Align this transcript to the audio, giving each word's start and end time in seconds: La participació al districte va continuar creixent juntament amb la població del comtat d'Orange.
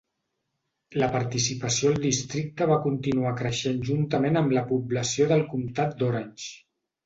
La 1.03 1.09
participació 1.15 1.91
al 1.91 1.99
districte 2.07 2.69
va 2.73 2.79
continuar 2.87 3.35
creixent 3.43 3.87
juntament 3.93 4.43
amb 4.45 4.59
la 4.61 4.67
població 4.75 5.33
del 5.37 5.49
comtat 5.57 5.97
d'Orange. 6.05 6.53